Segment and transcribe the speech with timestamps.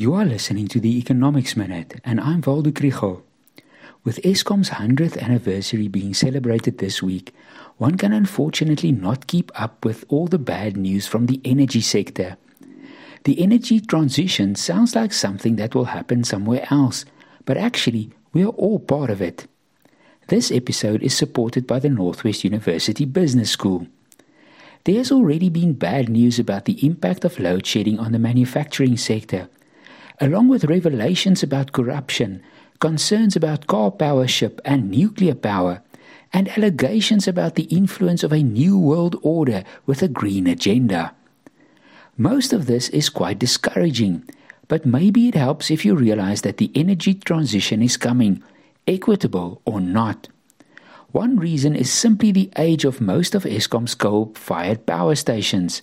[0.00, 3.22] You are listening to the Economics Minute, and I'm Waldo Krugell.
[4.04, 7.34] With Eskom's 100th anniversary being celebrated this week,
[7.78, 12.36] one can unfortunately not keep up with all the bad news from the energy sector.
[13.24, 17.04] The energy transition sounds like something that will happen somewhere else,
[17.44, 19.48] but actually, we are all part of it.
[20.28, 23.88] This episode is supported by the Northwest University Business School.
[24.84, 28.96] There has already been bad news about the impact of load shedding on the manufacturing
[28.96, 29.48] sector
[30.20, 32.42] along with revelations about corruption,
[32.80, 35.82] concerns about Karpowership and nuclear power,
[36.32, 41.14] and allegations about the influence of a new world order with a green agenda.
[42.16, 44.28] Most of this is quite discouraging,
[44.66, 48.42] but maybe it helps if you realize that the energy transition is coming,
[48.86, 50.28] equitable or not.
[51.12, 55.80] One reason is simply the age of most of Eskom's coal fired power stations.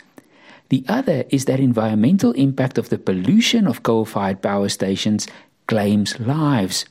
[0.69, 5.27] The other is that environmental impact of the pollution of coal-fired power stations
[5.67, 6.85] claims lives.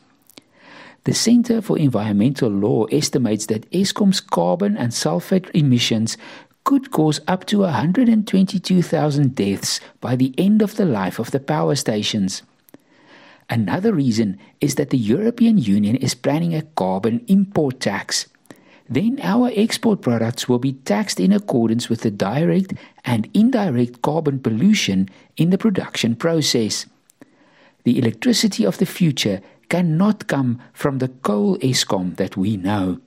[1.05, 6.17] The Center for Environmental Law estimates that Eskom's carbon and sulfate emissions
[6.65, 11.75] could cause up to 122,000 deaths by the end of the life of the power
[11.75, 12.43] stations.
[13.51, 18.27] Another reason is that the European Union is planning a carbon import tax
[18.89, 24.39] then our export products will be taxed in accordance with the direct and indirect carbon
[24.39, 26.87] pollution in the production process.
[27.85, 33.01] The electricity of the future cannot come from the coal Eskom that we know.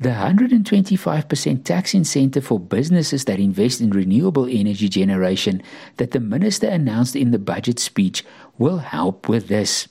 [0.00, 5.60] The 125% tax incentive for businesses that invest in renewable energy generation
[5.96, 8.24] that the minister announced in the budget speech
[8.58, 9.88] will help with this.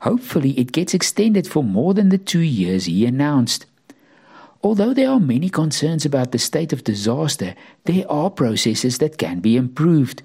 [0.00, 3.64] Hopefully, it gets extended for more than the two years he announced.
[4.62, 9.40] Although there are many concerns about the state of disaster, there are processes that can
[9.40, 10.22] be improved.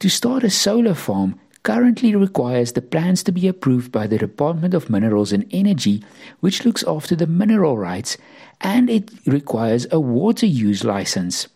[0.00, 4.74] To start a solar farm currently requires the plans to be approved by the Department
[4.74, 6.04] of Minerals and Energy,
[6.40, 8.18] which looks after the mineral rights,
[8.60, 11.48] and it requires a water use license.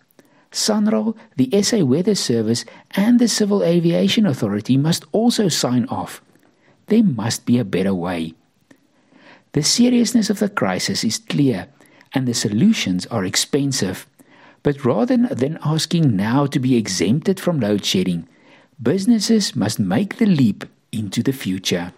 [0.50, 6.22] SANRAL, the SA Weather Service, and the Civil Aviation Authority must also sign off.
[6.86, 8.34] There must be a better way.
[9.52, 11.69] The seriousness of the crisis is clear
[12.15, 14.06] and the solutions are expensive.
[14.62, 18.28] But rather than asking now to be exempted from load shedding,
[18.81, 21.93] businesses must make the leap into the future.